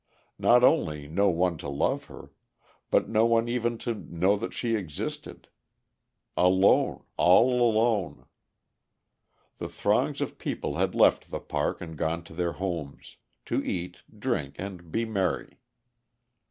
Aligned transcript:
Not 0.39 0.63
only 0.63 1.07
no 1.07 1.29
one 1.29 1.59
to 1.59 1.69
love 1.69 2.05
her, 2.05 2.31
but 2.89 3.07
no 3.07 3.27
one 3.27 3.47
even 3.47 3.77
to 3.85 3.93
know 3.93 4.35
that 4.35 4.51
she 4.51 4.73
existed. 4.73 5.47
Alone—all 6.35 7.53
alone! 7.69 8.25
The 9.59 9.69
throngs 9.69 10.19
of 10.19 10.39
people 10.39 10.77
had 10.77 10.95
left 10.95 11.29
the 11.29 11.39
park 11.39 11.81
and 11.81 11.95
gone 11.95 12.23
to 12.23 12.33
their 12.33 12.53
homes, 12.53 13.17
to 13.45 13.63
eat, 13.63 13.97
drink, 14.17 14.55
and 14.57 14.91
be 14.91 15.05
merry. 15.05 15.59